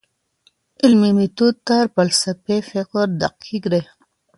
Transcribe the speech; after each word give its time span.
علمي 0.83 1.11
ميتود 1.17 1.55
تر 1.67 1.83
فلسفي 1.95 2.57
فکر 2.71 3.05
دقيق 3.21 3.63
دی. 3.71 3.81